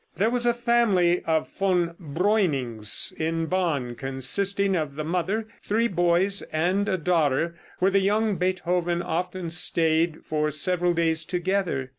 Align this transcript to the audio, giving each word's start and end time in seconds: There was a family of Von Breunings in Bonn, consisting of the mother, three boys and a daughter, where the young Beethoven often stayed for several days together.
There 0.17 0.31
was 0.31 0.47
a 0.47 0.53
family 0.55 1.21
of 1.25 1.47
Von 1.51 1.93
Breunings 1.99 3.13
in 3.19 3.45
Bonn, 3.45 3.93
consisting 3.93 4.75
of 4.75 4.95
the 4.95 5.03
mother, 5.03 5.47
three 5.61 5.87
boys 5.87 6.41
and 6.51 6.89
a 6.89 6.97
daughter, 6.97 7.53
where 7.77 7.91
the 7.91 7.99
young 7.99 8.35
Beethoven 8.37 9.03
often 9.03 9.51
stayed 9.51 10.25
for 10.25 10.49
several 10.49 10.95
days 10.95 11.23
together. 11.23 11.89